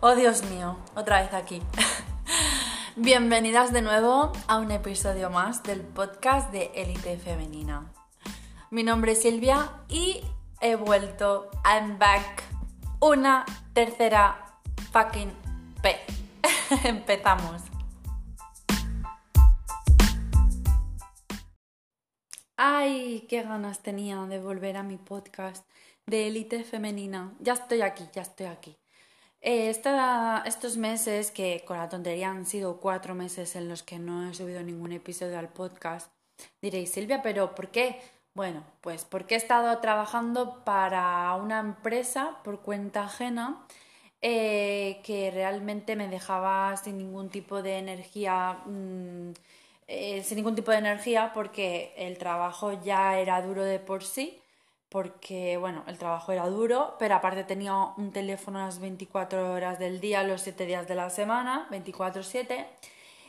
oh 0.00 0.14
Dios 0.14 0.44
mío, 0.44 0.76
otra 0.94 1.22
vez 1.22 1.32
aquí. 1.32 1.62
Bienvenidas 2.96 3.72
de 3.72 3.82
nuevo 3.82 4.32
a 4.46 4.58
un 4.58 4.70
episodio 4.70 5.30
más 5.30 5.62
del 5.62 5.80
podcast 5.80 6.50
de 6.52 6.70
Élite 6.74 7.16
Femenina. 7.18 7.90
Mi 8.70 8.82
nombre 8.82 9.12
es 9.12 9.22
Silvia 9.22 9.70
y 9.88 10.22
he 10.60 10.76
vuelto. 10.76 11.50
I'm 11.64 11.98
back. 11.98 12.42
Una 13.00 13.44
tercera 13.72 14.58
fucking 14.92 15.32
P. 15.82 15.96
Empezamos. 16.84 17.62
Ay, 22.56 23.26
qué 23.28 23.42
ganas 23.42 23.82
tenía 23.82 24.16
de 24.26 24.38
volver 24.38 24.76
a 24.76 24.82
mi 24.82 24.98
podcast 24.98 25.66
de 26.04 26.26
élite 26.26 26.64
femenina. 26.64 27.32
Ya 27.40 27.54
estoy 27.54 27.80
aquí, 27.80 28.04
ya 28.12 28.22
estoy 28.22 28.46
aquí. 28.46 28.79
Eh, 29.42 29.70
estos 29.70 30.76
meses, 30.76 31.30
que 31.30 31.64
con 31.66 31.78
la 31.78 31.88
tontería 31.88 32.30
han 32.30 32.46
sido 32.46 32.78
cuatro 32.78 33.14
meses 33.14 33.56
en 33.56 33.68
los 33.68 33.82
que 33.82 33.98
no 33.98 34.28
he 34.28 34.34
subido 34.34 34.62
ningún 34.62 34.92
episodio 34.92 35.38
al 35.38 35.48
podcast, 35.48 36.10
diréis, 36.62 36.92
Silvia, 36.92 37.22
pero 37.22 37.54
¿por 37.54 37.68
qué? 37.68 38.00
Bueno, 38.34 38.64
pues 38.80 39.04
porque 39.04 39.34
he 39.34 39.38
estado 39.38 39.78
trabajando 39.80 40.64
para 40.64 41.34
una 41.36 41.60
empresa 41.60 42.38
por 42.44 42.60
cuenta 42.60 43.04
ajena 43.04 43.66
eh, 44.22 45.00
que 45.04 45.30
realmente 45.30 45.96
me 45.96 46.08
dejaba 46.08 46.76
sin 46.76 46.98
ningún 46.98 47.30
tipo 47.30 47.62
de 47.62 47.78
energía. 47.78 48.58
Mm, 48.66 49.32
eh, 49.92 50.22
sin 50.22 50.36
ningún 50.36 50.54
tipo 50.54 50.70
de 50.70 50.78
energía 50.78 51.32
porque 51.34 51.92
el 51.96 52.16
trabajo 52.16 52.80
ya 52.84 53.18
era 53.18 53.42
duro 53.42 53.64
de 53.64 53.80
por 53.80 54.04
sí, 54.04 54.40
porque 54.90 55.56
bueno, 55.56 55.84
el 55.86 55.98
trabajo 55.98 56.32
era 56.32 56.46
duro, 56.48 56.96
pero 56.98 57.14
aparte 57.14 57.44
tenía 57.44 57.74
un 57.96 58.10
teléfono 58.12 58.58
las 58.58 58.80
24 58.80 59.52
horas 59.52 59.78
del 59.78 60.00
día, 60.00 60.24
los 60.24 60.42
7 60.42 60.66
días 60.66 60.88
de 60.88 60.96
la 60.96 61.10
semana, 61.10 61.68
24/7, 61.70 62.66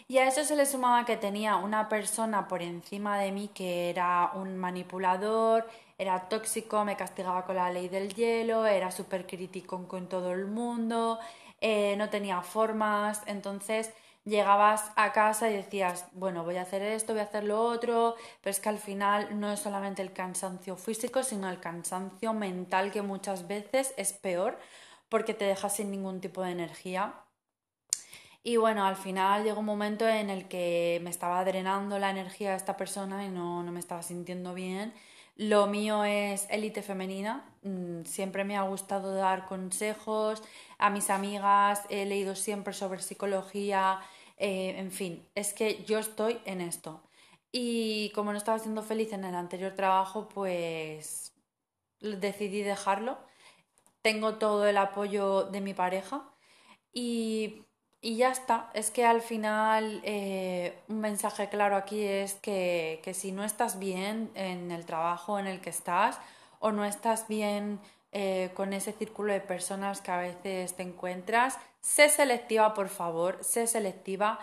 y 0.07 0.17
a 0.17 0.27
eso 0.27 0.43
se 0.43 0.55
le 0.55 0.65
sumaba 0.65 1.05
que 1.05 1.17
tenía 1.17 1.55
una 1.57 1.87
persona 1.87 2.47
por 2.47 2.61
encima 2.63 3.19
de 3.19 3.31
mí 3.31 3.49
que 3.53 3.89
era 3.91 4.31
un 4.33 4.57
manipulador, 4.57 5.69
era 5.97 6.27
tóxico, 6.29 6.83
me 6.83 6.97
castigaba 6.97 7.45
con 7.45 7.55
la 7.55 7.71
ley 7.71 7.87
del 7.87 8.13
hielo, 8.15 8.65
era 8.65 8.91
súper 8.91 9.27
crítico 9.27 9.87
con 9.87 10.07
todo 10.07 10.33
el 10.33 10.47
mundo, 10.47 11.19
eh, 11.61 11.95
no 11.95 12.09
tenía 12.09 12.41
formas, 12.41 13.21
entonces 13.27 13.91
llegabas 14.25 14.91
a 14.95 15.11
casa 15.13 15.49
y 15.49 15.53
decías, 15.53 16.05
bueno, 16.13 16.43
voy 16.43 16.57
a 16.57 16.61
hacer 16.61 16.81
esto, 16.81 17.13
voy 17.13 17.21
a 17.21 17.25
hacer 17.25 17.43
lo 17.43 17.61
otro, 17.61 18.15
pero 18.41 18.51
es 18.51 18.59
que 18.59 18.69
al 18.69 18.77
final 18.77 19.39
no 19.39 19.51
es 19.51 19.59
solamente 19.59 20.01
el 20.01 20.13
cansancio 20.13 20.75
físico, 20.77 21.23
sino 21.23 21.49
el 21.49 21.59
cansancio 21.59 22.33
mental 22.33 22.91
que 22.91 23.01
muchas 23.01 23.47
veces 23.47 23.93
es 23.97 24.13
peor 24.13 24.59
porque 25.09 25.33
te 25.33 25.45
deja 25.45 25.69
sin 25.69 25.91
ningún 25.91 26.21
tipo 26.21 26.41
de 26.43 26.51
energía. 26.51 27.13
Y 28.43 28.57
bueno, 28.57 28.85
al 28.85 28.95
final 28.95 29.43
llegó 29.43 29.59
un 29.59 29.65
momento 29.65 30.07
en 30.07 30.29
el 30.29 30.47
que 30.47 30.99
me 31.03 31.11
estaba 31.11 31.43
drenando 31.45 31.99
la 31.99 32.09
energía 32.09 32.51
de 32.51 32.57
esta 32.57 32.75
persona 32.75 33.25
y 33.25 33.29
no, 33.29 33.61
no 33.61 33.71
me 33.71 33.79
estaba 33.79 34.01
sintiendo 34.01 34.53
bien. 34.53 34.93
Lo 35.41 35.65
mío 35.65 36.03
es 36.03 36.45
élite 36.51 36.83
femenina. 36.83 37.43
Mm, 37.63 38.03
siempre 38.03 38.43
me 38.43 38.57
ha 38.57 38.61
gustado 38.61 39.15
dar 39.15 39.47
consejos 39.47 40.43
a 40.77 40.91
mis 40.91 41.09
amigas, 41.09 41.81
he 41.89 42.05
leído 42.05 42.35
siempre 42.35 42.73
sobre 42.73 43.01
psicología, 43.01 43.99
eh, 44.37 44.75
en 44.77 44.91
fin, 44.91 45.27
es 45.33 45.53
que 45.53 45.83
yo 45.85 45.97
estoy 45.97 46.39
en 46.45 46.61
esto. 46.61 47.01
Y 47.51 48.11
como 48.11 48.31
no 48.31 48.37
estaba 48.37 48.59
siendo 48.59 48.83
feliz 48.83 49.13
en 49.13 49.23
el 49.25 49.33
anterior 49.33 49.73
trabajo, 49.73 50.29
pues 50.29 51.33
decidí 51.99 52.61
dejarlo. 52.61 53.17
Tengo 54.03 54.35
todo 54.35 54.67
el 54.67 54.77
apoyo 54.77 55.45
de 55.45 55.61
mi 55.61 55.73
pareja 55.73 56.23
y, 56.93 57.65
ya 58.01 58.31
está. 58.31 58.69
Es 58.73 58.89
que 58.89 59.05
al 59.05 59.21
final 59.21 60.01
eh, 60.03 60.79
un 60.87 61.01
mensaje 61.01 61.49
claro 61.49 61.75
aquí 61.75 62.03
es 62.03 62.33
que, 62.35 62.99
que 63.03 63.13
si 63.13 63.31
no 63.31 63.43
estás 63.43 63.77
bien 63.77 64.31
en 64.35 64.71
el 64.71 64.85
trabajo 64.85 65.37
en 65.37 65.47
el 65.47 65.61
que 65.61 65.69
estás 65.69 66.19
o 66.59 66.71
no 66.71 66.83
estás 66.83 67.27
bien 67.27 67.79
eh, 68.11 68.51
con 68.55 68.73
ese 68.73 68.91
círculo 68.91 69.31
de 69.31 69.39
personas 69.39 70.01
que 70.01 70.11
a 70.11 70.17
veces 70.17 70.75
te 70.75 70.83
encuentras. 70.83 71.57
Sé 71.79 72.09
selectiva, 72.09 72.73
por 72.73 72.89
favor, 72.89 73.43
sé 73.43 73.67
selectiva. 73.67 74.39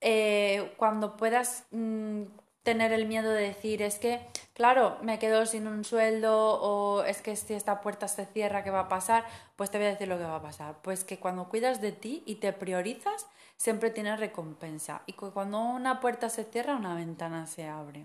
Eh, 0.00 0.72
cuando 0.76 1.16
puedas 1.16 1.66
mm, 1.72 2.22
tener 2.68 2.92
el 2.92 3.06
miedo 3.06 3.30
de 3.30 3.44
decir, 3.44 3.80
es 3.80 3.98
que, 3.98 4.20
claro, 4.52 4.98
me 5.00 5.18
quedo 5.18 5.46
sin 5.46 5.66
un 5.66 5.86
sueldo 5.86 6.60
o 6.60 7.02
es 7.02 7.22
que 7.22 7.34
si 7.34 7.54
esta 7.54 7.80
puerta 7.80 8.08
se 8.08 8.26
cierra, 8.26 8.62
¿qué 8.62 8.68
va 8.68 8.80
a 8.80 8.88
pasar? 8.90 9.24
Pues 9.56 9.70
te 9.70 9.78
voy 9.78 9.86
a 9.86 9.90
decir 9.92 10.06
lo 10.06 10.18
que 10.18 10.24
va 10.24 10.36
a 10.36 10.42
pasar. 10.42 10.76
Pues 10.82 11.02
que 11.02 11.18
cuando 11.18 11.48
cuidas 11.48 11.80
de 11.80 11.92
ti 11.92 12.22
y 12.26 12.34
te 12.34 12.52
priorizas, 12.52 13.26
siempre 13.56 13.88
tienes 13.88 14.20
recompensa. 14.20 15.00
Y 15.06 15.14
cuando 15.14 15.58
una 15.60 15.98
puerta 15.98 16.28
se 16.28 16.44
cierra, 16.44 16.76
una 16.76 16.94
ventana 16.94 17.46
se 17.46 17.66
abre. 17.66 18.04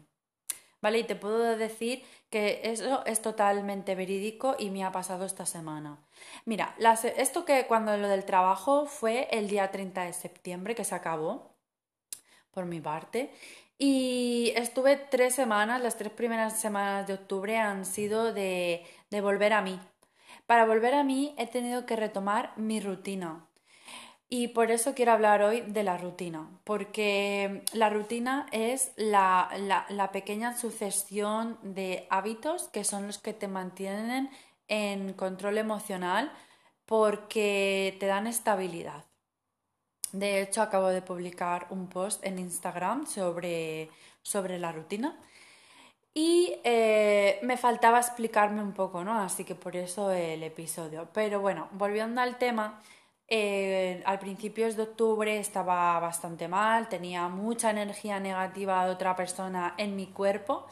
¿vale? 0.82 1.00
Y 1.00 1.04
te 1.04 1.18
puedo 1.18 1.58
decir 1.58 2.06
que 2.30 2.62
eso 2.64 3.06
es 3.06 3.22
totalmente 3.22 3.96
verídico 3.96 4.56
y 4.58 4.70
me 4.70 4.86
ha 4.86 4.94
pasado 4.94 5.26
esta 5.26 5.46
semana. 5.46 5.98
Mira, 6.46 6.74
esto 7.18 7.44
que 7.44 7.66
cuando 7.68 7.98
lo 7.98 8.08
del 8.08 8.24
trabajo 8.24 8.86
fue 8.86 9.28
el 9.30 9.50
día 9.50 9.72
30 9.72 10.06
de 10.06 10.14
septiembre 10.14 10.74
que 10.74 10.86
se 10.86 10.96
acabó, 10.96 11.52
por 12.52 12.64
mi 12.66 12.80
parte, 12.80 13.34
y 13.86 14.54
estuve 14.56 14.96
tres 14.96 15.36
semanas, 15.36 15.82
las 15.82 15.98
tres 15.98 16.14
primeras 16.14 16.58
semanas 16.58 17.06
de 17.06 17.16
octubre 17.16 17.58
han 17.58 17.84
sido 17.84 18.32
de, 18.32 18.86
volver 19.12 19.52
a 19.52 19.62
mí. 19.62 19.78
Para 20.46 20.66
volver 20.66 20.94
a 20.94 21.04
mí 21.04 21.36
he 21.38 21.48
tenido 21.48 21.86
que 21.86 21.98
retomar 21.98 22.54
mi 22.56 22.80
rutina. 22.80 23.46
Y 24.30 24.48
por 24.48 24.72
eso 24.72 24.94
quiero 24.96 25.12
hablar 25.12 25.42
hoy 25.42 25.62
de 25.68 25.84
la 25.84 25.98
rutina, 25.98 26.50
porque 26.64 27.66
la 27.74 27.90
rutina 27.90 28.48
es 28.54 28.94
la, 28.96 29.50
pequeña 30.14 30.58
sucesión 30.58 31.60
de 31.62 32.08
hábitos 32.10 32.70
que 32.70 32.86
son 32.86 33.08
los 33.08 33.18
que 33.18 33.34
te 33.34 33.50
mantienen 33.50 34.30
en 34.70 35.12
control 35.12 35.58
emocional 35.58 36.32
porque 36.86 37.98
te 38.00 38.06
dan 38.06 38.28
estabilidad. 38.28 39.04
De 40.14 40.42
hecho, 40.42 40.62
acabo 40.62 40.90
de 40.90 41.02
publicar 41.02 41.68
un 41.72 41.90
post 41.90 42.24
en 42.24 42.40
Instagram 42.40 43.08
sobre, 43.08 43.90
sobre 44.22 44.60
la 44.60 44.72
rutina 44.72 45.20
y 46.14 46.54
eh, 46.64 47.40
me 47.42 47.58
faltaba 47.58 48.00
explicarme 48.00 48.62
un 48.62 48.74
poco, 48.74 49.04
¿no? 49.04 49.20
Así 49.20 49.44
que 49.44 49.56
por 49.56 49.76
eso 49.76 50.12
el 50.12 50.44
episodio. 50.44 51.10
Pero 51.14 51.42
bueno, 51.42 51.68
volviendo 51.72 52.22
al 52.22 52.38
tema, 52.38 52.80
eh, 53.28 54.04
al 54.06 54.20
principios 54.20 54.76
de 54.76 54.84
octubre 54.84 55.40
estaba 55.40 56.00
bastante 56.00 56.48
mal, 56.48 56.90
tenía 56.90 57.28
mucha 57.30 57.72
energía 57.72 58.20
negativa 58.20 58.86
de 58.86 58.92
otra 58.92 59.16
persona 59.16 59.74
en 59.78 59.96
mi 59.96 60.08
cuerpo. 60.08 60.68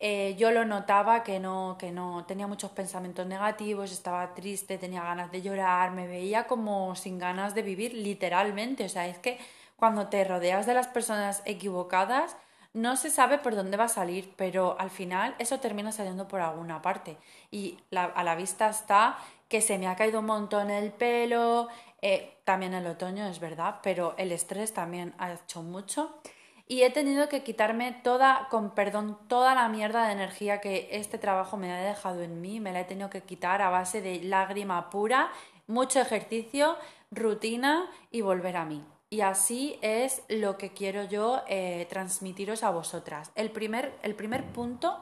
Eh, 0.00 0.34
yo 0.38 0.50
lo 0.50 0.64
notaba 0.64 1.22
que 1.22 1.40
no, 1.40 1.76
que 1.78 1.92
no 1.92 2.24
tenía 2.26 2.46
muchos 2.46 2.70
pensamientos 2.72 3.26
negativos, 3.26 3.92
estaba 3.92 4.34
triste, 4.34 4.76
tenía 4.78 5.02
ganas 5.02 5.30
de 5.32 5.40
llorar, 5.42 5.92
me 5.92 6.06
veía 6.06 6.46
como 6.46 6.94
sin 6.96 7.18
ganas 7.18 7.54
de 7.54 7.62
vivir, 7.62 7.94
literalmente. 7.94 8.84
O 8.84 8.88
sea, 8.88 9.06
es 9.06 9.18
que 9.18 9.38
cuando 9.76 10.08
te 10.08 10.24
rodeas 10.24 10.66
de 10.66 10.74
las 10.74 10.88
personas 10.88 11.42
equivocadas, 11.46 12.36
no 12.74 12.96
se 12.96 13.08
sabe 13.08 13.38
por 13.38 13.54
dónde 13.54 13.76
va 13.76 13.84
a 13.84 13.88
salir, 13.88 14.34
pero 14.36 14.76
al 14.80 14.90
final 14.90 15.34
eso 15.38 15.60
termina 15.60 15.92
saliendo 15.92 16.26
por 16.28 16.40
alguna 16.40 16.82
parte. 16.82 17.16
Y 17.50 17.78
a 17.92 18.24
la 18.24 18.34
vista 18.34 18.68
está 18.68 19.16
que 19.48 19.60
se 19.60 19.78
me 19.78 19.86
ha 19.86 19.94
caído 19.96 20.20
un 20.20 20.26
montón 20.26 20.70
el 20.70 20.90
pelo, 20.92 21.68
eh, 22.02 22.36
también 22.44 22.74
el 22.74 22.86
otoño 22.86 23.26
es 23.26 23.38
verdad, 23.40 23.76
pero 23.82 24.14
el 24.18 24.32
estrés 24.32 24.74
también 24.74 25.14
ha 25.18 25.32
hecho 25.32 25.62
mucho. 25.62 26.18
Y 26.66 26.82
he 26.82 26.90
tenido 26.90 27.28
que 27.28 27.42
quitarme 27.42 27.92
toda, 28.02 28.48
con 28.50 28.74
perdón, 28.74 29.18
toda 29.28 29.54
la 29.54 29.68
mierda 29.68 30.06
de 30.06 30.12
energía 30.12 30.60
que 30.60 30.88
este 30.92 31.18
trabajo 31.18 31.58
me 31.58 31.70
ha 31.70 31.84
dejado 31.84 32.22
en 32.22 32.40
mí, 32.40 32.58
me 32.58 32.72
la 32.72 32.80
he 32.80 32.84
tenido 32.84 33.10
que 33.10 33.22
quitar 33.22 33.60
a 33.60 33.68
base 33.68 34.00
de 34.00 34.22
lágrima 34.22 34.88
pura, 34.88 35.30
mucho 35.66 36.00
ejercicio, 36.00 36.76
rutina 37.10 37.90
y 38.10 38.22
volver 38.22 38.56
a 38.56 38.64
mí. 38.64 38.82
Y 39.10 39.20
así 39.20 39.78
es 39.82 40.22
lo 40.28 40.56
que 40.56 40.72
quiero 40.72 41.04
yo 41.04 41.42
eh, 41.46 41.86
transmitiros 41.90 42.62
a 42.62 42.70
vosotras. 42.70 43.30
El 43.34 43.50
primer, 43.50 43.96
el 44.02 44.14
primer 44.14 44.44
punto 44.44 44.98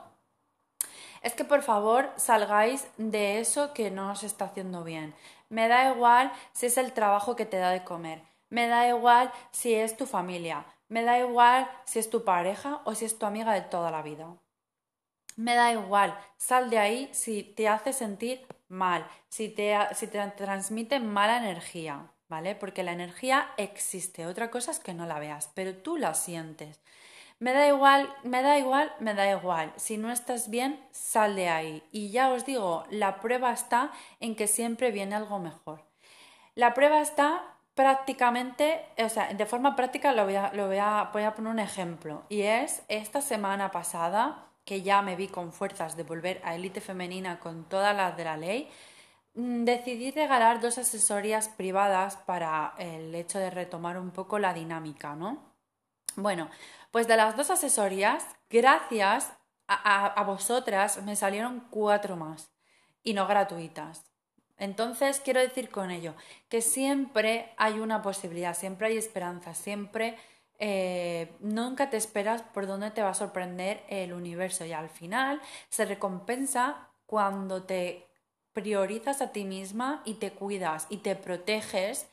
es 1.23 1.35
que 1.35 1.44
por 1.44 1.62
favor 1.62 2.11
salgáis 2.17 2.88
de 2.99 3.38
eso 3.38 3.73
que 3.73 3.91
no 3.91 4.11
os 4.11 4.25
está 4.25 4.47
haciendo 4.47 4.82
bien. 4.82 5.15
Me 5.49 5.69
da 5.69 5.91
igual 5.91 6.32
si 6.53 6.67
es 6.67 6.76
el 6.76 6.93
trabajo 6.93 7.37
que 7.37 7.47
te 7.47 7.58
da 7.58 7.70
de 7.70 7.85
comer. 7.85 8.23
Me 8.50 8.67
da 8.67 8.88
igual 8.88 9.32
si 9.53 9.75
es 9.75 9.97
tu 9.97 10.06
familia. 10.06 10.67
Me 10.93 11.03
da 11.05 11.19
igual 11.19 11.67
si 11.87 11.99
es 12.00 12.11
tu 12.11 12.23
pareja 12.23 12.83
o 12.85 12.94
si 12.94 13.06
es 13.06 13.19
tu 13.19 13.25
amiga 13.25 13.55
de 13.55 13.62
toda 13.62 13.91
la 13.91 14.03
vida. 14.03 14.27
Me 15.37 15.55
da 15.55 15.73
igual, 15.73 16.15
sal 16.37 16.69
de 16.69 16.79
ahí 16.79 17.09
si 17.12 17.43
te 17.43 17.67
hace 17.67 17.94
sentir 17.94 18.47
mal, 18.69 19.06
si 19.31 19.49
te, 19.49 19.75
si 19.94 20.06
te 20.06 20.21
transmite 20.37 21.00
mala 21.00 21.39
energía, 21.39 22.11
¿vale? 22.29 22.55
Porque 22.55 22.83
la 22.83 22.93
energía 22.93 23.53
existe, 23.56 24.27
otra 24.27 24.50
cosa 24.50 24.71
es 24.71 24.81
que 24.81 24.93
no 24.93 25.06
la 25.06 25.19
veas, 25.19 25.50
pero 25.55 25.75
tú 25.75 25.97
la 25.97 26.12
sientes. 26.12 26.79
Me 27.39 27.55
da 27.55 27.67
igual, 27.67 28.15
me 28.23 28.43
da 28.43 28.59
igual, 28.59 28.93
me 29.00 29.15
da 29.15 29.31
igual. 29.31 29.73
Si 29.77 29.97
no 29.97 30.12
estás 30.12 30.50
bien, 30.50 30.79
sal 30.91 31.37
de 31.37 31.49
ahí. 31.49 31.83
Y 31.91 32.11
ya 32.11 32.29
os 32.31 32.44
digo, 32.44 32.85
la 32.91 33.19
prueba 33.19 33.50
está 33.50 33.93
en 34.21 34.37
que 34.37 34.47
siempre 34.47 34.91
viene 34.91 35.15
algo 35.15 35.39
mejor. 35.39 35.87
La 36.55 36.75
prueba 36.75 37.00
está 37.00 37.52
prácticamente, 37.75 38.85
o 38.99 39.09
sea, 39.09 39.33
de 39.33 39.47
forma 39.47 39.75
práctica 39.77 40.13
lo 40.13 40.25
voy 40.25 40.37
a, 40.37 40.53
lo 40.53 40.67
voy 40.67 40.79
a, 40.79 41.11
voy 41.13 41.23
a 41.23 41.35
poner 41.35 41.53
un 41.53 41.59
ejemplo. 41.59 42.25
Y 42.29 42.43
es 42.43 42.83
esta 42.89 43.21
semana 43.21 43.71
pasada, 43.71 44.49
que 44.65 44.83
ya 44.83 45.03
me 45.03 45.17
vi 45.17 45.29
con 45.29 45.53
fuerzas 45.53 45.97
de 45.97 46.05
volver 46.05 46.41
a 46.45 46.55
élite 46.55 46.81
femenina 46.81 47.41
con 47.41 47.65
todas 47.69 47.97
las 47.97 48.17
de 48.17 48.25
la 48.25 48.37
ley, 48.37 48.71
mm, 49.35 49.65
decidí 49.65 50.11
regalar 50.11 50.61
dos 50.61 50.79
asesorías 50.79 51.49
privadas 51.49 52.17
para 52.17 52.75
el 52.79 53.15
hecho 53.15 53.39
de 53.39 53.51
retomar 53.51 53.99
un 53.99 54.11
poco 54.11 54.39
la 54.39 54.55
dinámica, 54.55 55.17
¿no? 55.17 55.39
Bueno, 56.17 56.51
pues 56.91 57.09
de 57.09 57.17
las 57.17 57.37
dos 57.37 57.51
asesorías, 57.51 58.27
gracias 58.51 59.33
a 59.67 60.23
vosotras, 60.25 61.03
me 61.03 61.17
salieron 61.17 61.67
cuatro 61.71 62.17
más 62.17 62.53
y 63.03 63.15
no 63.15 63.27
gratuitas. 63.27 64.12
Entonces, 64.59 65.21
quiero 65.21 65.41
decir 65.41 65.71
con 65.71 65.91
ello 65.91 66.15
que 66.49 66.63
siempre 66.63 67.53
hay 67.57 67.81
una 67.81 68.03
posibilidad, 68.03 68.55
siempre 68.55 68.89
hay 68.89 68.97
esperanza, 68.97 69.55
siempre 69.55 70.17
eh, 70.65 71.33
nunca 71.41 71.91
te 71.91 71.97
esperas 71.97 72.43
por 72.43 72.69
dónde 72.69 72.93
te 72.93 73.03
va 73.03 73.11
a 73.11 73.15
sorprender 73.15 73.83
el 73.89 74.13
universo 74.13 74.65
y 74.65 74.73
al 74.73 74.89
final 74.89 75.41
se 75.69 75.85
recompensa 75.85 76.89
cuando 77.07 77.65
te 77.65 78.07
priorizas 78.53 79.23
a 79.23 79.33
ti 79.33 79.45
misma 79.45 80.03
y 80.05 80.15
te 80.15 80.31
cuidas 80.33 80.87
y 80.89 80.99
te 80.99 81.17
proteges. 81.17 82.07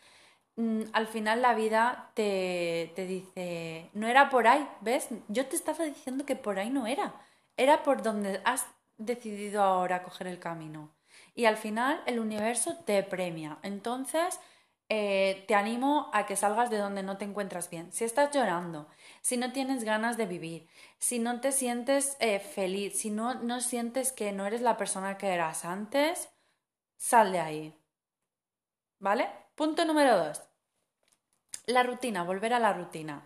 Mm, 0.56 0.84
al 0.94 1.08
final 1.08 1.42
la 1.44 1.54
vida 1.54 2.12
te, 2.16 2.92
te 2.96 3.06
dice, 3.06 3.90
no 3.94 4.08
era 4.08 4.30
por 4.30 4.48
ahí, 4.48 4.68
¿ves? 4.82 5.10
Yo 5.28 5.46
te 5.46 5.56
estaba 5.56 5.84
diciendo 5.86 6.26
que 6.26 6.36
por 6.36 6.58
ahí 6.60 6.72
no 6.72 6.88
era, 6.88 7.14
era 7.58 7.84
por 7.84 8.02
donde 8.02 8.42
has 8.46 8.66
decidido 8.98 9.62
ahora 9.62 10.04
coger 10.04 10.28
el 10.28 10.40
camino 10.40 10.90
y 11.40 11.46
al 11.46 11.56
final 11.56 12.04
el 12.06 12.20
universo 12.20 12.76
te 12.86 13.02
premia. 13.02 13.60
Entonces, 13.64 14.42
eh, 14.90 15.46
te 15.48 15.56
animo 15.56 16.12
a 16.12 16.26
que 16.26 16.36
salgas 16.36 16.70
de 16.70 16.78
donde 16.78 17.02
no 17.02 17.16
te 17.18 17.24
encuentras 17.24 17.70
bien. 17.70 17.94
Si 17.94 18.04
estás 18.04 18.36
llorando, 18.36 18.90
si 19.22 19.38
no 19.38 19.54
tienes 19.54 19.86
ganas 19.86 20.18
de 20.18 20.26
vivir, 20.26 20.68
si 20.98 21.18
no 21.18 21.40
te 21.40 21.54
sientes 21.54 22.18
eh, 22.20 22.42
feliz, 22.42 23.00
si 23.00 23.10
no, 23.10 23.36
no 23.36 23.62
sientes 23.62 24.12
que 24.12 24.34
no 24.34 24.46
eres 24.48 24.60
la 24.60 24.76
persona 24.76 25.18
que 25.18 25.30
eras 25.30 25.64
antes, 25.64 26.28
sal 26.98 27.32
de 27.32 27.40
ahí. 27.40 27.74
¿Vale? 29.00 29.30
Punto 29.56 29.86
número 29.86 30.18
dos. 30.18 30.42
La 31.68 31.84
rutina, 31.84 32.24
volver 32.24 32.54
a 32.54 32.60
la 32.60 32.74
rutina. 32.74 33.26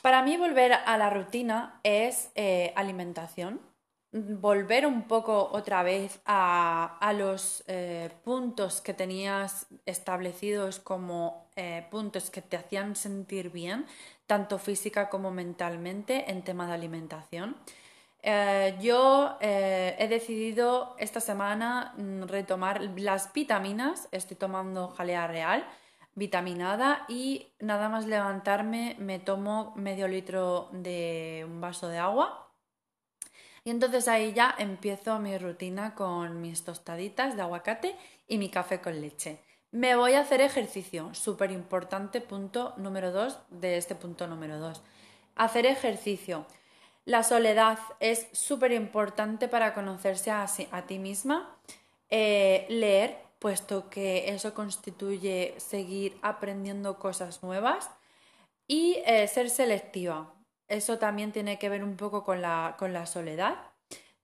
Para 0.00 0.22
mí 0.22 0.38
volver 0.38 0.72
a 0.72 0.96
la 0.96 1.10
rutina 1.10 1.78
es 1.82 2.30
eh, 2.36 2.72
alimentación 2.74 3.73
volver 4.14 4.86
un 4.86 5.02
poco 5.02 5.50
otra 5.52 5.82
vez 5.82 6.20
a, 6.24 7.12
los 7.18 7.64
eh, 7.66 8.10
puntos 8.22 8.80
que 8.80 8.94
tenías 8.94 9.66
establecidos 9.86 10.78
como 10.78 11.48
eh, 11.56 11.86
puntos 11.90 12.30
que 12.30 12.40
te 12.40 12.56
hacían 12.56 12.94
sentir 12.94 13.50
bien, 13.50 13.86
tanto 14.28 14.58
física 14.58 15.08
como 15.08 15.32
mentalmente, 15.32 16.30
en 16.30 16.42
tema 16.42 16.68
de 16.68 16.74
alimentación. 16.74 17.56
Eh, 18.22 18.76
yo 18.80 19.36
he 19.40 20.06
decidido 20.08 20.94
esta 20.98 21.20
semana 21.20 21.92
mm, 21.96 22.22
retomar 22.22 22.80
las 22.96 23.32
vitaminas, 23.32 24.08
estoy 24.12 24.36
tomando 24.36 24.88
jalea 24.88 25.26
real, 25.26 25.66
vitaminada 26.14 27.04
y 27.08 27.48
nada 27.58 27.88
más 27.88 28.06
levantarme 28.06 28.94
me 29.00 29.18
tomo 29.18 29.72
medio 29.74 30.06
litro 30.06 30.68
de 30.70 31.44
un 31.48 31.60
vaso 31.60 31.88
de 31.88 31.98
agua 31.98 32.43
y 33.64 33.70
entonces 33.70 34.08
ahí 34.08 34.34
ya 34.34 34.54
empiezo 34.58 35.18
mi 35.18 35.38
rutina 35.38 35.94
con 35.94 36.42
mis 36.42 36.64
tostaditas 36.64 37.34
de 37.34 37.42
aguacate 37.42 37.96
y 38.28 38.36
mi 38.36 38.50
café 38.50 38.80
con 38.80 39.00
leche. 39.00 39.40
Me 39.70 39.96
voy 39.96 40.12
a 40.12 40.20
hacer 40.20 40.42
ejercicio, 40.42 41.12
súper 41.14 41.50
importante 41.50 42.20
punto 42.20 42.74
número 42.76 43.10
dos 43.10 43.38
de 43.48 43.78
este 43.78 43.94
punto 43.94 44.26
número 44.26 44.58
dos. 44.58 44.82
Hacer 45.34 45.66
ejercicio. 45.66 46.46
La 47.06 47.22
soledad 47.22 47.78
es 48.00 48.28
súper 48.32 48.72
importante 48.72 49.48
para 49.48 49.74
conocerse 49.74 50.30
a, 50.30 50.46
ti 50.86 50.98
misma. 50.98 51.58
Eh, 52.08 52.66
leer, 52.68 53.18
puesto 53.38 53.90
que 53.90 54.28
eso 54.28 54.54
constituye 54.54 55.54
seguir 55.56 56.16
aprendiendo 56.22 56.98
cosas 56.98 57.42
nuevas. 57.42 57.90
Y 58.68 58.98
eh, 59.06 59.26
ser 59.26 59.50
selectiva. 59.50 60.33
Eso 60.68 60.98
también 60.98 61.32
tiene 61.32 61.58
que 61.58 61.68
ver 61.68 61.84
un 61.84 61.96
poco 61.96 62.24
con 62.24 62.40
la, 62.40 63.06
soledad. 63.06 63.56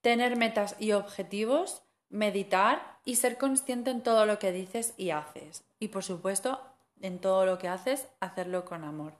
Tener 0.00 0.36
metas 0.36 0.76
y 0.78 0.92
objetivos, 0.92 1.82
meditar 2.08 2.98
y 3.04 3.16
ser 3.16 3.36
consciente 3.38 3.90
en 3.90 4.02
todo 4.02 4.26
lo 4.26 4.38
que 4.38 4.52
dices 4.52 4.94
y 4.96 5.10
haces. 5.10 5.64
Y 5.78 5.88
por 5.88 6.02
supuesto, 6.02 6.60
en 7.00 7.18
todo 7.18 7.44
lo 7.44 7.58
que 7.58 7.68
haces, 7.68 8.08
hacerlo 8.20 8.64
con 8.64 8.84
amor. 8.84 9.14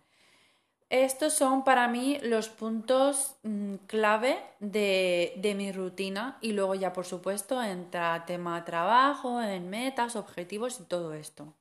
Estos 0.88 1.34
son 1.34 1.62
para 1.62 1.86
mí 1.86 2.18
los 2.22 2.48
puntos 2.48 3.36
mm, 3.44 3.74
clave 3.86 4.42
de, 4.58 5.34
de, 5.36 5.54
mi 5.54 5.70
rutina 5.70 6.36
y 6.40 6.52
luego 6.52 6.74
ya 6.74 6.92
por 6.92 7.06
supuesto 7.06 7.62
entra 7.62 8.24
tema 8.26 8.64
trabajo, 8.64 9.40
en 9.40 9.70
metas, 9.70 10.16
objetivos 10.16 10.80
y 10.80 10.84
todo 10.84 11.14
esto. 11.14 11.54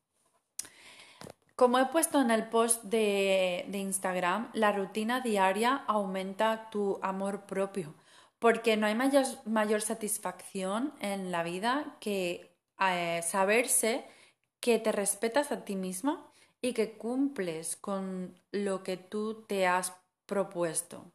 Como 1.59 1.77
he 1.77 1.87
puesto 1.87 2.21
en 2.21 2.31
el 2.31 2.47
post 2.47 2.83
de, 2.83 3.65
Instagram, 3.73 4.49
la 4.53 4.71
rutina 4.71 5.19
diaria 5.19 5.75
aumenta 5.87 6.69
tu 6.69 6.99
amor 7.01 7.47
propio, 7.47 7.95
porque 8.39 8.77
no 8.77 8.87
hay 8.87 8.95
mayor, 8.95 9.81
satisfacción 9.81 10.93
en 11.01 11.33
la 11.33 11.43
vida 11.43 11.97
que 11.99 12.55
eh, 12.79 13.21
saberse 13.23 14.07
que 14.61 14.79
te 14.79 14.93
respetas 14.93 15.51
a 15.51 15.65
ti 15.65 15.75
misma 15.75 16.31
y 16.61 16.71
que 16.71 16.97
cumples 16.97 17.75
con 17.75 18.39
lo 18.53 18.81
que 18.81 18.95
tú 18.95 19.43
te 19.43 19.67
has 19.67 19.91
propuesto. 20.27 21.11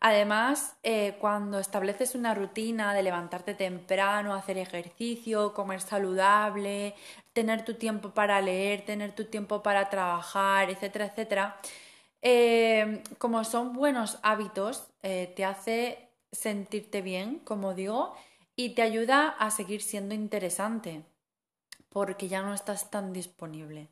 Además, 0.00 0.76
eh, 0.84 1.16
cuando 1.20 1.58
estableces 1.58 2.14
una 2.14 2.34
rutina 2.34 2.94
de 2.94 3.02
levantarte 3.02 3.54
temprano, 3.54 4.34
hacer 4.34 4.56
ejercicio, 4.58 5.52
comer 5.54 5.80
saludable, 5.80 6.94
tener 7.32 7.64
tu 7.64 7.74
tiempo 7.74 8.10
para 8.10 8.40
leer, 8.40 8.84
tener 8.84 9.12
tu 9.14 9.24
tiempo 9.24 9.62
para 9.62 9.90
trabajar, 9.90 10.70
etcétera, 10.70 11.06
etcétera, 11.06 11.56
eh, 12.22 13.02
como 13.18 13.42
son 13.44 13.72
buenos 13.72 14.18
hábitos, 14.22 14.88
eh, 15.02 15.32
te 15.36 15.44
hace 15.44 16.10
sentirte 16.32 17.02
bien, 17.02 17.40
como 17.40 17.74
digo, 17.74 18.14
y 18.56 18.74
te 18.74 18.82
ayuda 18.82 19.28
a 19.28 19.50
seguir 19.50 19.82
siendo 19.82 20.14
interesante, 20.14 21.02
porque 21.90 22.28
ya 22.28 22.42
no 22.42 22.54
estás 22.54 22.90
tan 22.90 23.12
disponible. 23.12 23.88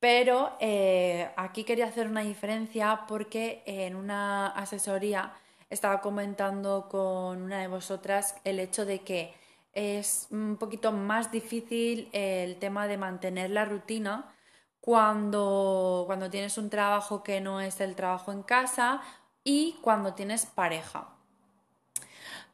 Pero 0.00 0.56
eh, 0.60 1.30
aquí 1.36 1.64
quería 1.64 1.86
hacer 1.86 2.06
una 2.06 2.20
diferencia 2.22 3.04
porque 3.08 3.62
en 3.66 3.96
una 3.96 4.48
asesoría 4.48 5.32
estaba 5.70 6.00
comentando 6.00 6.88
con 6.88 7.42
una 7.42 7.60
de 7.60 7.68
vosotras 7.68 8.36
el 8.44 8.60
hecho 8.60 8.86
de 8.86 9.00
que 9.00 9.34
es 9.72 10.28
un 10.30 10.56
poquito 10.56 10.92
más 10.92 11.30
difícil 11.30 12.08
el 12.12 12.56
tema 12.56 12.86
de 12.86 12.96
mantener 12.96 13.50
la 13.50 13.64
rutina 13.64 14.32
cuando, 14.80 16.04
cuando 16.06 16.30
tienes 16.30 16.56
un 16.58 16.70
trabajo 16.70 17.22
que 17.22 17.40
no 17.40 17.60
es 17.60 17.80
el 17.80 17.94
trabajo 17.94 18.32
en 18.32 18.42
casa 18.42 19.02
y 19.44 19.76
cuando 19.82 20.14
tienes 20.14 20.46
pareja. 20.46 21.08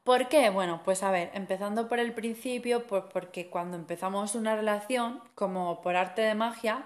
¿Por 0.02 0.28
qué? 0.28 0.50
Bueno, 0.50 0.82
pues 0.84 1.02
a 1.02 1.10
ver, 1.10 1.30
empezando 1.34 1.88
por 1.88 1.98
el 1.98 2.12
principio, 2.12 2.86
pues 2.86 3.04
porque 3.12 3.48
cuando 3.48 3.76
empezamos 3.76 4.34
una 4.34 4.54
relación, 4.54 5.22
como 5.34 5.80
por 5.80 5.96
arte 5.96 6.22
de 6.22 6.34
magia, 6.34 6.84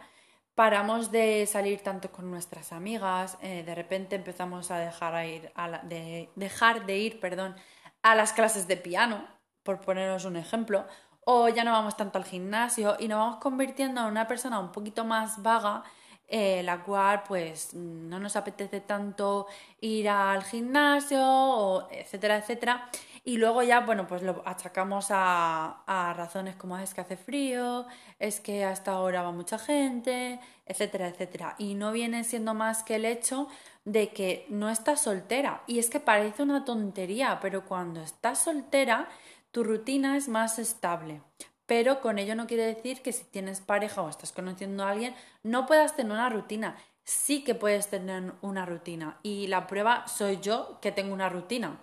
paramos 0.59 1.13
de 1.13 1.47
salir 1.47 1.85
tanto 1.85 2.11
con 2.11 2.29
nuestras 2.33 2.73
amigas, 2.73 3.39
eh, 3.43 3.63
de 3.65 3.77
repente 3.77 4.17
empezamos 4.17 4.73
a 4.73 4.79
dejar, 4.81 5.25
ir 5.25 5.53
de, 5.85 6.31
dejar 6.35 6.85
de 6.85 6.99
ir 6.99 7.21
perdón, 7.21 7.55
a 8.03 8.17
las 8.17 8.33
clases 8.33 8.67
de 8.67 8.77
piano, 8.77 9.25
por 9.63 9.81
poneros 9.81 10.25
un 10.25 10.35
ejemplo, 10.35 10.85
o 11.25 11.49
ya 11.49 11.63
no 11.63 11.71
vamos 11.71 11.97
tanto 11.97 12.19
al 12.19 12.25
gimnasio 12.25 12.97
y 12.99 13.07
nos 13.07 13.21
vamos 13.21 13.37
convirtiendo 13.37 14.01
en 14.01 14.09
una 14.09 14.27
persona 14.27 14.59
un 14.59 14.73
poquito 14.73 15.05
más 15.05 15.41
vaga, 15.45 15.85
eh, 16.27 16.65
la 16.65 16.83
cual 16.83 17.23
pues 17.23 17.73
no 17.75 18.19
nos 18.19 18.35
apetece 18.35 18.81
tanto 18.81 19.47
ir 19.81 20.09
al 20.09 20.43
gimnasio, 20.43 21.23
o 21.23 21.89
etcétera, 21.89 22.37
etcétera. 22.39 22.91
Y 23.29 23.37
luego 23.37 23.63
ya, 23.63 23.81
bueno, 23.81 24.07
pues 24.07 24.23
lo 24.23 24.41
achacamos 24.47 25.09
a, 25.11 26.15
razones 26.17 26.57
como 26.57 26.79
es 26.79 26.95
que 26.95 27.03
hace 27.03 27.19
frío, 27.19 27.85
es 28.19 28.41
que 28.41 28.65
hasta 28.65 28.93
ahora 28.93 29.21
va 29.21 29.33
mucha 29.33 29.59
gente, 29.59 30.41
etcétera, 30.65 31.09
etcétera. 31.09 31.55
Y 31.59 31.75
no 31.75 31.93
viene 31.93 32.25
siendo 32.25 32.55
más 32.55 32.83
que 32.83 32.95
el 32.95 33.05
hecho 33.05 33.47
de 33.85 34.09
que 34.15 34.47
no 34.49 34.71
estás 34.71 35.03
soltera. 35.03 35.63
Y 35.67 35.79
es 35.79 35.91
que 35.91 36.01
parece 36.01 36.43
una 36.43 36.65
tontería, 36.65 37.39
pero 37.43 37.67
cuando 37.67 38.01
estás 38.01 38.39
soltera, 38.39 39.11
tu 39.51 39.63
rutina 39.63 40.17
es 40.17 40.29
más 40.29 40.59
estable. 40.59 41.21
Pero 41.67 42.01
con 42.01 42.19
ello 42.19 42.35
no 42.35 42.47
quiere 42.47 42.65
decir 42.65 43.03
que 43.03 43.13
si 43.13 43.25
tienes 43.25 43.61
pareja 43.61 44.01
o 44.01 44.09
estás 44.09 44.33
conociendo 44.33 44.85
a 44.85 44.91
alguien, 44.93 45.15
no 45.43 45.67
puedas 45.67 45.95
tener 45.97 46.13
una 46.13 46.31
rutina. 46.31 46.79
Sí 47.05 47.45
que 47.45 47.55
puedes 47.55 47.89
tener 47.89 48.33
una 48.41 48.65
rutina. 48.65 49.19
Y 49.23 49.49
la 49.49 49.67
prueba 49.67 50.09
soy 50.09 50.39
yo 50.41 50.79
que 50.81 50.93
tengo 50.93 51.13
una 51.13 51.29
rutina 51.29 51.79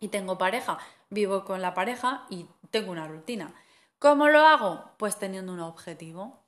y 0.00 0.08
tengo 0.08 0.38
pareja, 0.38 0.78
vivo 1.10 1.44
con 1.44 1.62
la 1.62 1.74
pareja 1.74 2.26
y 2.30 2.46
tengo 2.70 2.92
una 2.92 3.08
rutina. 3.08 3.54
¿Cómo 3.98 4.28
lo 4.28 4.40
hago? 4.46 4.84
Pues 4.96 5.18
teniendo 5.18 5.52
un 5.52 5.60
objetivo. 5.60 6.38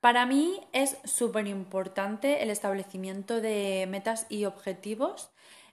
Para 0.00 0.26
mí 0.26 0.60
es 0.72 0.96
súper 1.04 1.46
importante 1.46 2.42
el 2.42 2.50
establecimiento 2.50 3.40
de 3.40 3.86
metas 3.88 4.26
y 4.28 4.44
objetivos 4.44 5.30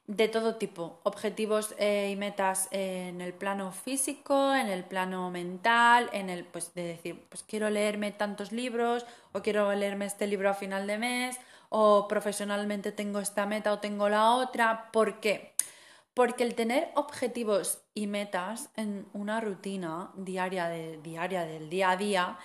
de 0.09 0.27
todo 0.27 0.55
tipo, 0.55 0.99
objetivos 1.03 1.75
eh, 1.77 2.09
y 2.11 2.15
metas 2.15 2.67
en 2.71 3.21
el 3.21 3.31
plano 3.31 3.71
físico, 3.71 4.55
en 4.55 4.65
el 4.67 4.83
plano 4.83 5.29
mental, 5.29 6.09
en 6.13 6.31
el 6.31 6.45
pues 6.45 6.73
de 6.73 6.81
decir, 6.81 7.25
pues 7.29 7.43
quiero 7.43 7.69
leerme 7.69 8.11
tantos 8.11 8.51
libros 8.51 9.05
o 9.33 9.43
quiero 9.43 9.71
leerme 9.75 10.05
este 10.05 10.25
libro 10.25 10.49
a 10.49 10.55
final 10.55 10.87
de 10.87 10.97
mes 10.97 11.39
o 11.69 12.07
profesionalmente 12.07 12.91
tengo 12.91 13.19
esta 13.19 13.45
meta 13.45 13.71
o 13.71 13.77
tengo 13.77 14.09
la 14.09 14.31
otra, 14.31 14.89
¿por 14.91 15.19
qué? 15.19 15.53
Porque 16.19 16.43
el 16.43 16.53
tener 16.53 16.91
objetivos 16.95 17.81
y 17.93 18.07
metas 18.07 18.69
en 18.75 19.07
una 19.13 19.39
rutina 19.39 20.11
diaria, 20.17 20.69
diaria 20.69 21.45
del 21.45 21.69
día 21.69 21.91
a 21.91 21.97
día 21.97 22.37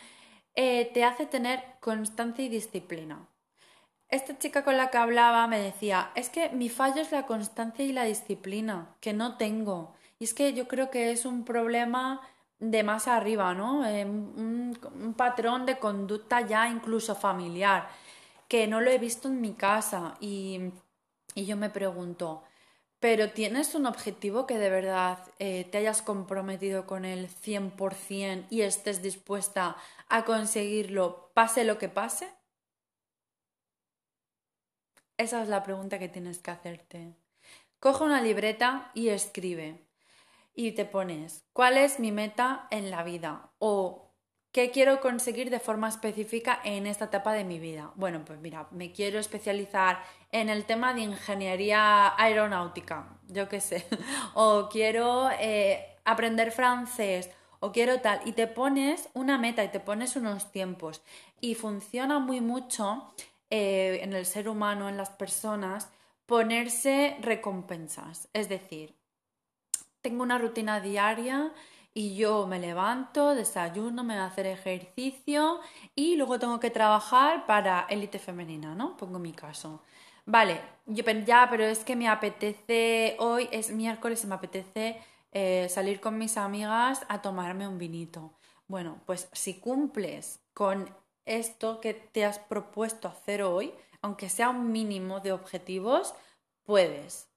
eh, 0.54 0.90
te 0.95 1.02
hace 1.02 1.26
tener 1.26 1.59
constancia 1.81 2.45
y 2.45 2.49
disciplina 2.49 3.26
esta 4.14 4.38
chica 4.38 4.62
con 4.64 4.76
la 4.76 4.90
que 4.90 4.99
hablaba 4.99 5.47
me 5.49 5.59
decía, 5.59 6.11
es 6.14 6.31
que 6.31 6.50
mi 6.50 6.69
fallo 6.69 7.02
es 7.02 7.11
la 7.11 7.26
constancia 7.26 7.85
y 7.85 7.93
la 7.93 8.04
disciplina, 8.04 8.95
que 9.00 9.12
no 9.12 9.37
tengo. 9.37 9.95
Y 10.19 10.25
es 10.25 10.35
que 10.35 10.52
yo 10.52 10.69
creo 10.69 10.90
que 10.90 11.11
es 11.11 11.25
un 11.25 11.45
problema 11.45 12.21
de 12.61 12.85
más 12.85 13.09
arriba, 13.09 13.54
¿no? 13.54 13.85
Eh, 13.85 14.04
un, 14.04 15.14
patrón 15.16 15.66
de 15.66 15.78
conducta 15.78 16.43
ya 16.43 16.69
incluso 16.69 17.14
familiar, 17.14 17.88
que 18.49 18.66
no 18.69 18.81
lo 18.81 18.90
he 18.90 18.99
visto 18.99 19.28
en 19.28 19.40
mi 19.40 19.54
casa. 19.54 20.14
Y, 20.21 20.61
yo 21.35 21.57
me 21.57 21.71
pregunto, 21.71 22.45
¿pero 23.04 23.28
tienes 23.28 23.75
un 23.75 23.84
objetivo 23.84 24.46
que 24.46 24.56
de 24.56 24.70
verdad 24.70 25.18
eh, 25.38 25.64
te 25.70 25.76
hayas 25.76 26.00
comprometido 26.00 26.87
con 26.87 27.04
él 27.04 27.28
100% 27.28 28.46
y 28.49 28.62
estés 28.62 29.02
dispuesta 29.02 29.76
a 30.08 30.25
conseguirlo, 30.25 31.30
pase 31.34 31.64
lo 31.64 31.76
que 31.76 31.90
pase? 31.90 32.30
Esa 35.18 35.42
es 35.42 35.50
la 35.50 35.62
pregunta 35.62 35.99
que 35.99 36.08
tienes 36.08 36.38
que 36.38 36.50
hacerte. 36.50 37.14
Coge 37.78 38.04
una 38.04 38.23
libreta 38.23 38.90
y 38.94 39.11
escribe. 39.11 39.87
Y 40.54 40.73
te 40.73 40.87
pones, 40.87 41.44
¿cuál 41.52 41.76
es 41.76 42.00
mi 42.00 42.11
meta 42.11 42.68
en 42.70 42.90
la 42.90 43.02
vida? 43.02 43.52
O 43.58 44.13
¿qué 44.54 44.70
quiero 44.70 45.00
conseguir 45.00 45.50
de 45.50 45.58
forma 45.58 45.88
específica 45.88 46.61
en 46.62 46.87
esta 46.87 47.06
etapa 47.06 47.32
de 47.32 47.42
mi 47.42 47.58
vida? 47.58 47.90
Bueno, 47.96 48.25
pues 48.25 48.38
mira, 48.38 48.68
me 48.70 48.92
quiero 48.92 49.18
especializar 49.18 49.99
en 50.30 50.49
el 50.49 50.64
tema 50.64 50.94
de 50.94 51.00
ingeniería 51.00 52.14
aeronáutica, 52.16 53.18
yo 53.26 53.49
qué 53.49 53.61
sé. 53.61 53.84
o 54.34 54.68
quiero 54.70 55.28
eh, 55.40 55.84
aprender 56.04 56.52
francés 56.52 57.30
o 57.58 57.73
quiero 57.73 58.00
tal. 58.00 58.20
Y 58.26 58.32
te 58.32 58.46
pones 58.46 59.08
una 59.12 59.38
meta 59.38 59.64
y 59.64 59.68
te 59.70 59.80
pones 59.80 60.14
unos 60.14 60.52
tiempos. 60.52 61.02
Y 61.40 61.56
funciona 61.56 62.20
muy 62.20 62.40
mucho 62.40 63.12
eh, 63.50 63.99
en 64.02 64.12
el 64.12 64.25
ser 64.25 64.49
humano, 64.49 64.88
en 64.88 64.96
las 64.96 65.11
personas, 65.11 65.90
ponerse 66.26 67.16
recompensas. 67.20 68.28
Es 68.32 68.49
decir, 68.49 68.94
tengo 70.00 70.23
una 70.23 70.38
rutina 70.38 70.78
diaria 70.78 71.52
y 71.95 72.17
yo 72.17 72.47
me 72.49 72.59
levanto, 72.59 73.35
desayuno, 73.37 74.03
me 74.03 74.15
voy 74.15 74.23
a 74.23 74.27
hacer 74.27 74.47
ejercicio 74.47 75.61
y 75.95 76.17
luego 76.17 76.41
tengo 76.41 76.59
que 76.59 76.71
trabajar 76.71 77.47
para 77.47 77.87
élite 77.89 78.19
femenina, 78.19 78.75
¿no? 78.75 78.97
Pongo 78.97 79.21
mi 79.21 79.33
caso. 79.33 79.81
Vale, 80.27 80.61
yo 80.87 81.05
ya, 81.25 81.47
pero 81.49 81.65
es 81.65 81.85
que 81.85 81.95
me 81.95 82.09
apetece, 82.09 83.17
hoy 83.21 83.49
es 83.53 83.71
miércoles 83.71 84.25
y 84.25 84.27
me 84.27 84.35
apetece 84.35 85.01
eh, 85.33 85.69
salir 85.71 86.01
con 86.01 86.19
mis 86.19 86.37
amigas 86.37 87.03
a 87.09 87.23
tomarme 87.23 87.69
un 87.69 87.79
vinito. 87.79 88.33
Bueno, 88.67 89.01
pues 89.07 89.29
si 89.33 89.61
cumples 89.61 90.41
con 90.53 90.89
esto 91.27 91.81
que 91.81 91.95
te 91.95 92.25
has 92.25 92.39
propuesto 92.39 93.07
hacer 93.09 93.43
hoy, 93.43 93.73
aunque 94.03 94.29
sea 94.29 94.51
un 94.51 94.73
mínimo 94.73 95.21
de 95.21 95.33
objetivos, 95.33 96.15
puedes. 96.65 97.29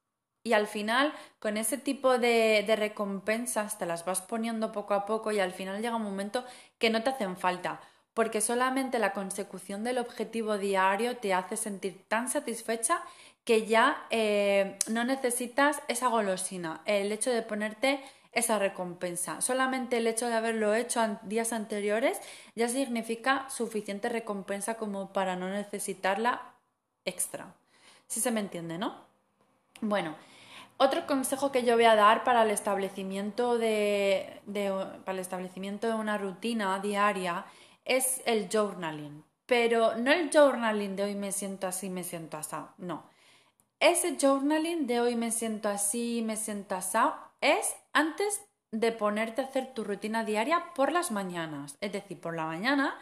Y 0.48 0.54
al 0.54 0.68
final, 0.68 1.12
con 1.40 1.58
ese 1.58 1.78
tipo 1.78 2.20
de, 2.20 2.64
recompensas, 2.78 3.78
te 3.78 3.86
las 3.86 4.06
vas 4.06 4.22
poniendo 4.22 4.72
poco 4.72 4.94
a 4.94 5.06
poco 5.06 5.34
y 5.34 5.42
al 5.42 5.52
final 5.52 5.82
llega 5.82 5.98
un 5.98 6.04
momento 6.04 6.46
que 6.78 6.90
no 6.90 7.04
te 7.04 7.10
hacen 7.10 7.36
falta, 7.36 7.82
porque 8.14 8.40
solamente 8.40 8.98
la 8.98 9.12
consecución 9.12 9.84
del 9.84 9.98
objetivo 9.98 10.58
diario 10.58 11.18
te 11.18 11.34
hace 11.34 11.58
sentir 11.58 12.06
tan 12.08 12.30
satisfecha 12.30 13.04
que 13.44 13.66
ya 13.66 14.08
eh, 14.10 14.80
no 14.90 15.04
necesitas 15.04 15.82
esa 15.90 16.08
golosina, 16.08 16.80
el 16.86 17.12
hecho 17.12 17.30
de 17.32 17.42
ponerte 17.42 18.02
esa 18.32 18.58
recompensa. 18.58 19.42
Solamente 19.42 19.98
el 19.98 20.08
hecho 20.08 20.30
de 20.30 20.36
haberlo 20.36 20.74
hecho 20.76 21.20
días 21.24 21.52
anteriores 21.52 22.22
ya 22.56 22.70
significa 22.70 23.50
suficiente 23.50 24.08
recompensa 24.08 24.76
como 24.76 25.12
para 25.12 25.36
no 25.36 25.50
necesitarla 25.50 26.54
extra. 27.04 27.54
Si 28.08 28.22
se 28.22 28.32
me 28.32 28.40
entiende, 28.40 28.78
¿no? 28.78 29.08
Bueno, 29.82 30.16
otro 30.78 31.08
consejo 31.08 31.52
que 31.52 31.64
yo 31.64 31.76
voy 31.76 31.86
a 31.86 31.96
dar 31.96 32.24
para 32.24 32.44
el 32.44 32.52
establecimiento 32.52 33.58
de, 33.58 34.42
para 35.06 35.14
el 35.14 35.20
establecimiento 35.20 35.88
de 35.88 35.94
una 35.94 36.18
rutina 36.18 36.80
diaria 36.80 37.46
es 37.86 38.22
el 38.26 38.48
journaling. 38.52 39.24
Pero 39.46 39.96
no 39.96 40.12
el 40.12 40.30
journaling 40.30 40.96
de 40.96 41.04
hoy 41.04 41.16
me 41.16 41.32
siento 41.32 41.68
así, 41.68 41.90
me 41.90 42.04
siento 42.04 42.38
así. 42.38 42.58
No. 42.78 43.10
Ese 43.80 44.18
journaling 44.20 44.88
de 44.88 45.00
hoy 45.00 45.16
me 45.16 45.32
siento 45.32 45.70
así, 45.70 46.22
me 46.26 46.36
siento 46.36 46.76
así 46.76 46.98
es 47.42 47.76
antes 47.94 48.42
de 48.72 48.92
ponerte 48.92 49.42
a 49.42 49.46
hacer 49.46 49.74
tu 49.74 49.84
rutina 49.84 50.24
diaria 50.24 50.74
por 50.76 50.92
las 50.92 51.12
mañanas. 51.12 51.78
Es 51.82 51.92
decir, 51.92 52.20
por 52.20 52.36
la 52.36 52.46
mañana 52.46 52.96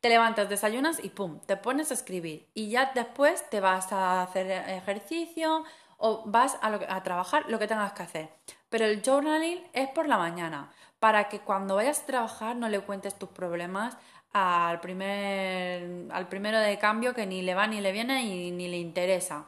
te 0.00 0.08
levantas, 0.08 0.48
desayunas 0.48 1.02
y 1.02 1.10
pum, 1.10 1.38
te 1.46 1.56
pones 1.56 1.90
a 1.90 1.94
escribir. 1.94 2.48
Y 2.54 2.70
ya 2.70 2.90
después 2.94 3.48
te 3.50 3.60
vas 3.60 3.92
a 3.92 4.22
hacer 4.22 4.50
ejercicio 4.50 5.64
o 6.04 6.24
vas 6.26 6.58
a, 6.62 7.02
trabajar 7.04 7.44
lo 7.48 7.60
que 7.60 7.68
tengas 7.68 7.92
que 7.92 8.02
hacer. 8.02 8.30
Pero 8.68 8.86
el 8.86 9.02
journaling 9.02 9.62
es 9.72 9.88
por 9.90 10.08
la 10.08 10.18
mañana, 10.18 10.72
para 10.98 11.28
que 11.28 11.40
cuando 11.40 11.76
vayas 11.76 12.00
a 12.00 12.06
trabajar 12.06 12.56
no 12.56 12.68
le 12.68 12.80
cuentes 12.80 13.16
tus 13.18 13.28
problemas 13.28 13.96
al, 14.32 14.80
primer, 14.80 16.10
al 16.10 16.28
primero 16.28 16.58
de 16.58 16.76
cambio 16.78 17.14
que 17.14 17.26
ni 17.26 17.42
le 17.42 17.54
va 17.54 17.68
ni 17.68 17.80
le 17.80 17.92
viene 17.92 18.24
y 18.24 18.50
ni 18.50 18.68
le 18.68 18.78
interesa 18.78 19.46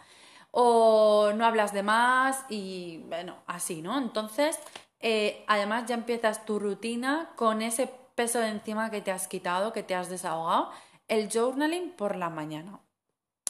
o 0.53 1.33
no 1.35 1.45
hablas 1.45 1.73
de 1.73 1.83
más 1.83 2.45
y 2.49 2.99
bueno, 3.09 3.37
así, 3.49 3.83
¿no? 3.83 3.99
Entonces, 3.99 4.61
eh, 5.01 5.45
además 5.49 5.87
ya 5.87 5.97
empiezas 5.97 6.45
tu 6.45 6.61
rutina 6.61 7.33
con 7.35 7.63
ese 7.63 7.91
peso 8.15 8.39
de 8.39 8.51
encima 8.51 8.91
que 8.93 9.01
te 9.01 9.11
has 9.11 9.27
quitado, 9.27 9.73
que 9.73 9.83
te 9.83 9.97
has 9.97 10.09
desahogado, 10.09 10.71
el 11.09 11.29
journaling 11.29 11.91
por 11.97 12.15
la 12.15 12.31
mañana. 12.31 12.79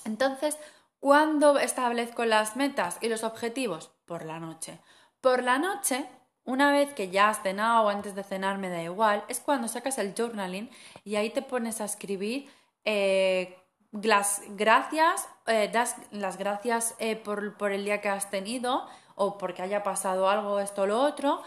Entonces, 0.07 0.57
¿cuándo 1.05 1.59
establezco 1.59 2.25
las 2.25 2.57
metas 2.57 2.97
y 3.03 3.11
los 3.11 3.25
objetivos? 3.25 3.91
Por 4.07 4.25
la 4.25 4.41
noche. 4.41 4.81
Por 5.21 5.43
la 5.43 5.59
noche, 5.59 6.07
una 6.45 6.73
vez 6.73 6.95
que 6.95 7.11
ya 7.11 7.29
has 7.29 7.43
cenado 7.43 7.85
o 7.85 7.89
antes 7.91 8.15
de 8.15 8.23
cenar, 8.25 8.57
me 8.57 8.71
da 8.71 8.83
igual, 8.83 9.23
es 9.29 9.41
cuando 9.41 9.69
sacas 9.69 9.99
el 9.99 10.15
journaling 10.17 10.71
y 11.05 11.17
ahí 11.17 11.29
te 11.29 11.43
pones 11.43 11.83
a 11.83 11.85
escribir 11.85 12.49
eh, 12.87 13.55
las 13.93 14.41
gracias, 14.57 15.29
eh, 15.47 15.69
das 15.71 15.97
las 16.11 16.39
gracias 16.39 16.95
eh, 16.99 17.17
por, 17.17 17.71
el 17.71 17.85
día 17.85 18.01
que 18.01 18.09
has 18.09 18.31
tenido 18.31 18.87
o 19.15 19.37
porque 19.37 19.61
haya 19.61 19.83
pasado 19.83 20.31
algo, 20.31 20.59
esto 20.59 20.83
o 20.83 20.87
lo 20.87 21.03
otro. 21.03 21.43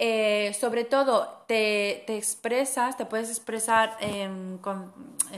Eh, 0.00 0.54
sobre 0.54 0.84
todo, 0.84 1.42
te, 1.48 2.16
expresas, 2.16 2.96
te 2.96 3.04
puedes 3.04 3.30
expresar 3.30 3.96
em, 3.98 4.58
con, 4.58 4.92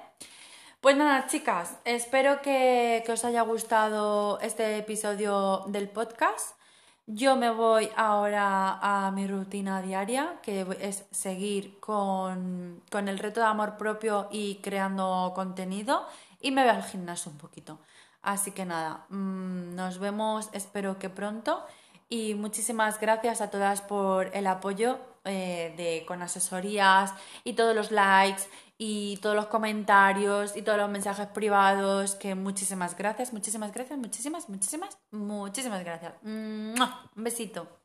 Pues 0.81 0.97
nada, 0.97 1.27
chicas, 1.27 1.77
espero 1.85 2.41
que, 2.41 3.05
os 3.07 3.23
haya 3.23 3.43
gustado 3.43 4.39
este 4.41 4.77
episodio 4.77 5.63
del 5.67 5.87
podcast. 5.87 6.57
Yo 7.05 7.35
me 7.35 7.49
voy 7.49 7.89
ahora 7.97 8.79
a 8.81 9.11
mi 9.11 9.27
rutina 9.27 9.81
diaria, 9.81 10.39
que 10.41 10.65
es 10.79 11.05
seguir 11.11 11.77
con, 11.81 12.81
con, 12.89 13.09
el 13.09 13.19
reto 13.19 13.41
de 13.41 13.47
amor 13.47 13.75
propio 13.75 14.29
y 14.31 14.55
creando 14.61 15.33
contenido, 15.35 16.07
y 16.39 16.51
me 16.51 16.61
voy 16.63 16.69
al 16.71 16.83
gimnasio 16.83 17.29
un 17.29 17.37
poquito. 17.37 17.79
Así 18.21 18.51
que 18.51 18.65
nada, 18.65 19.05
mm, 19.09 19.75
nos 19.75 19.99
vemos, 19.99 20.49
espero 20.53 20.97
que 20.97 21.09
pronto, 21.09 21.65
y 22.07 22.35
muchísimas 22.35 22.99
gracias 23.01 23.41
a 23.41 23.49
todas 23.49 23.81
por 23.81 24.27
el 24.33 24.47
apoyo 24.47 24.99
eh, 25.25 25.73
de, 25.75 26.05
con 26.05 26.21
asesorías 26.21 27.13
y 27.43 27.53
todos 27.53 27.75
los 27.75 27.91
likes 27.91 28.43
y 28.85 29.15
todos 29.21 29.33
los 29.33 29.45
comentarios 29.45 30.57
y 30.57 30.61
todos 30.61 30.77
los 30.77 30.89
mensajes 30.89 31.27
privados, 31.27 32.15
que 32.15 32.35
muchísimas 32.35 32.97
gracias, 32.97 33.31
muchísimas 33.31 33.73
gracias, 33.73 33.97
muchísimas, 33.97 34.49
muchísimas, 34.49 34.97
muchísimas 35.09 35.85
gracias. 35.85 36.13
Un 36.21 36.75
besito. 37.15 37.82